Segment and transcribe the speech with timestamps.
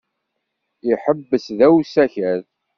[0.93, 2.41] Iḥebbes da usakal?